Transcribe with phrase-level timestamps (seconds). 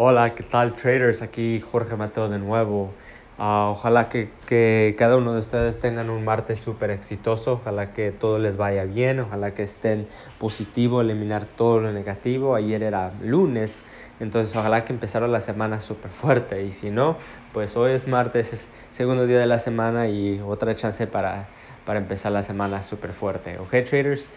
[0.00, 1.22] Hola, ¿qué tal traders?
[1.22, 2.98] Aquí Jorge Mateo de nuevo.
[3.36, 8.12] Ah, ojalá que, que, cada uno de ustedes tengan un martes súper exitoso, ojalá que
[8.12, 10.08] todo les vaya bien, ojalá que estén
[10.38, 12.54] positivo, eliminar todo lo negativo.
[12.54, 13.84] Ayer era lunes,
[14.20, 17.18] entonces ojalá que empezaron la semana súper fuerte y si no,
[17.52, 21.50] pues hoy es martes, es segundo día de la semana y otra chance para,
[21.84, 23.58] para empezar la semana súper fuerte.
[23.58, 24.30] ¿Ok traders?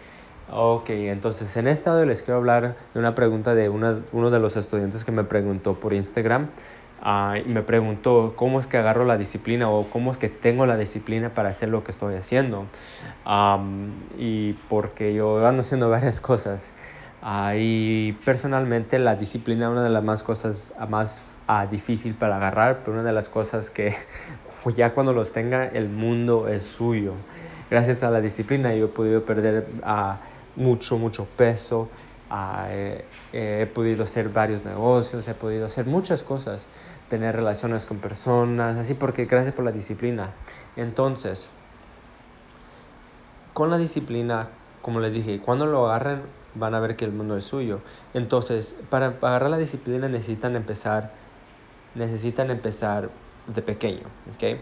[0.50, 4.56] Ok, entonces en este audio les quiero hablar de una pregunta de uno de los
[4.56, 6.48] estudiantes que me preguntó por Instagram
[7.02, 10.66] uh, y me preguntó cómo es que agarro la disciplina o cómo es que tengo
[10.66, 12.66] la disciplina para hacer lo que estoy haciendo.
[13.26, 16.72] Um, y porque yo ando haciendo varias cosas.
[17.22, 22.36] Uh, y personalmente la disciplina es una de las más cosas más uh, difícil para
[22.36, 23.94] agarrar, pero una de las cosas que
[24.76, 27.14] ya cuando los tenga el mundo es suyo.
[27.70, 30.18] Gracias a la disciplina yo he podido perder a
[30.56, 31.88] mucho, mucho peso.
[32.68, 36.68] Eh, eh, he podido hacer varios negocios, he podido hacer muchas cosas,
[37.08, 40.30] tener relaciones con personas, así porque gracias por la disciplina.
[40.76, 41.48] Entonces,
[43.52, 44.48] con la disciplina,
[44.80, 46.22] como les dije, cuando lo agarren
[46.54, 47.80] van a ver que el mundo es suyo.
[48.14, 51.10] Entonces, para agarrar la disciplina necesitan empezar,
[51.94, 53.10] necesitan empezar
[53.46, 54.58] de pequeño, ¿ok?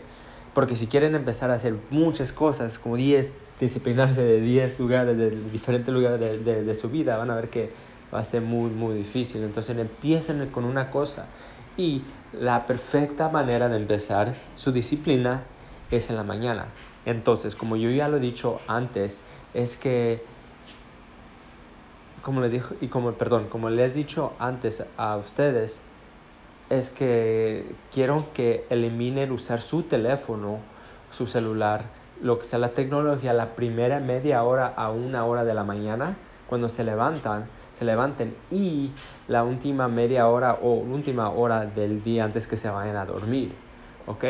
[0.54, 5.30] Porque si quieren empezar a hacer muchas cosas, como 10, disciplinarse de 10 lugares, de
[5.30, 7.70] diferentes lugares de, de, de, su vida, van a ver que
[8.12, 9.42] va a ser muy, muy difícil.
[9.44, 11.26] Entonces empiecen con una cosa.
[11.76, 15.44] Y la perfecta manera de empezar su disciplina
[15.90, 16.66] es en la mañana.
[17.06, 19.20] Entonces, como yo ya lo he dicho antes,
[19.54, 20.22] es que,
[22.22, 25.80] como les dijo, y como, perdón, como les he dicho antes a ustedes,
[26.70, 30.58] es que quiero que eliminen usar su teléfono,
[31.10, 31.84] su celular,
[32.22, 36.16] lo que sea la tecnología, la primera media hora a una hora de la mañana,
[36.48, 37.46] cuando se levantan,
[37.78, 38.90] se levanten y
[39.26, 43.52] la última media hora o última hora del día antes que se vayan a dormir,
[44.06, 44.24] ¿ok?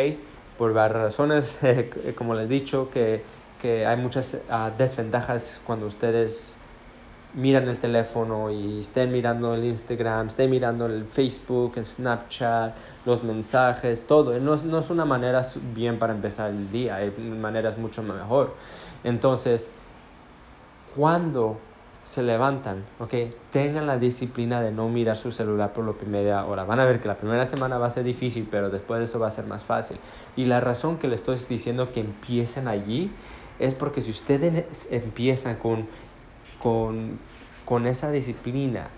[0.57, 1.59] Por varias razones,
[2.17, 3.23] como les he dicho, que,
[3.61, 6.60] que hay muchas uh, desventajas cuando ustedes
[7.35, 12.75] miran el teléfono y estén mirando el Instagram, estén mirando el Facebook, el Snapchat,
[13.07, 14.39] los mensajes, todo.
[14.39, 18.55] No, no es una manera bien para empezar el día, hay maneras mucho mejor.
[19.05, 19.69] Entonces,
[20.97, 21.59] cuando
[22.05, 23.15] se levantan, ¿ok?
[23.53, 26.65] Tengan la disciplina de no mirar su celular por la primera hora.
[26.65, 29.21] Van a ver que la primera semana va a ser difícil, pero después de eso
[29.21, 29.99] va a ser más fácil.
[30.35, 33.13] Y la razón que les estoy diciendo que empiecen allí
[33.61, 35.87] es porque si ustedes empiezan con
[36.63, 37.19] con,
[37.65, 38.89] con esa disciplina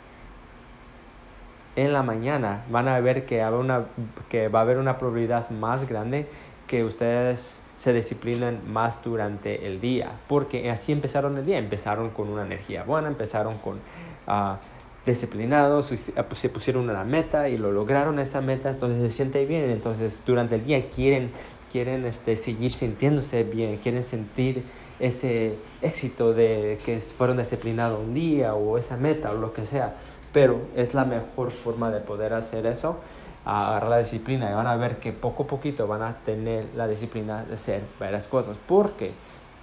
[1.76, 3.86] en la mañana, van a ver que, una,
[4.28, 6.26] que va a haber una probabilidad más grande
[6.66, 12.28] que ustedes se disciplinen más durante el día, porque así empezaron el día, empezaron con
[12.28, 13.76] una energía buena, empezaron con
[14.28, 14.56] uh,
[15.04, 20.22] disciplinados, se pusieron una meta y lo lograron esa meta, entonces se sienten bien, entonces
[20.24, 21.32] durante el día quieren,
[21.72, 24.62] quieren este, seguir sintiéndose bien, quieren sentir
[25.02, 29.96] ese éxito de que fueron disciplinados un día o esa meta o lo que sea.
[30.32, 33.00] Pero es la mejor forma de poder hacer eso,
[33.44, 36.86] agarrar la disciplina y van a ver que poco a poquito van a tener la
[36.86, 38.56] disciplina de hacer varias cosas.
[38.66, 39.12] Porque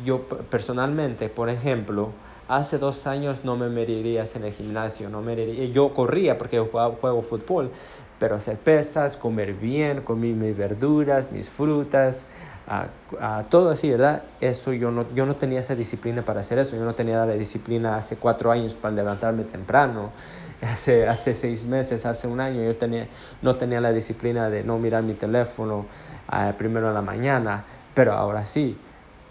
[0.04, 2.10] yo personalmente, por ejemplo,
[2.50, 6.58] hace dos años no me mediría en el gimnasio, no me mediría, yo corría porque
[6.58, 7.72] yo juego, fútbol,
[8.20, 12.26] pero hacer pesas, comer bien, comer mis verduras, mis frutas,
[12.70, 12.88] a,
[13.20, 14.24] a, todo así, ¿verdad?
[14.42, 17.34] Eso yo no, yo no tenía esa disciplina para hacer eso, yo no tenía la
[17.34, 20.12] disciplina hace cuatro años para levantarme temprano,
[20.62, 23.08] hace, hace seis meses, hace un año yo tenía,
[23.42, 25.88] no tenía la disciplina de no mirar mi teléfono
[26.32, 27.66] uh, primero en la mañana,
[27.96, 28.78] pero ahora sí,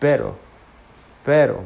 [0.01, 0.35] pero,
[1.25, 1.61] pero,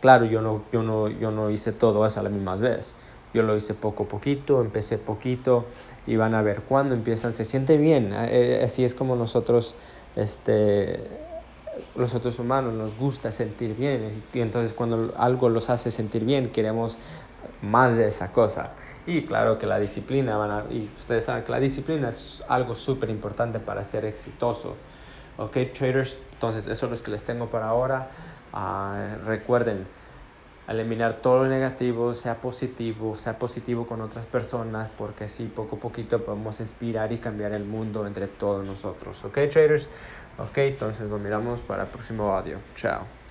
[0.00, 2.96] claro, yo no, yo no, yo no hice todo eso a la misma vez.
[3.32, 5.64] Yo lo hice poco a poquito, empecé poquito
[6.06, 8.12] y van a ver cuando empiezan, se siente bien.
[8.12, 9.74] Así es como nosotros
[10.16, 11.20] este,
[11.94, 16.50] los otros humanos nos gusta sentir bien y entonces cuando algo los hace sentir bien
[16.52, 16.98] queremos
[17.60, 18.70] más de esa cosa.
[19.06, 22.74] Y claro que la disciplina, van a, y ustedes saben que la disciplina es algo
[22.74, 24.76] súper importante para ser exitosos.
[25.36, 28.08] Ok, traders, entonces eso es lo que les tengo para ahora.
[28.52, 29.86] Uh, recuerden,
[30.66, 35.80] eliminar todo lo negativo, sea positivo, sea positivo con otras personas, porque así poco a
[35.80, 39.24] poquito podemos inspirar y cambiar el mundo entre todos nosotros.
[39.24, 39.90] ¿Ok, traders?
[40.36, 42.62] Ok, entonces nos miramos para el próximo audio.
[42.74, 43.23] Chao.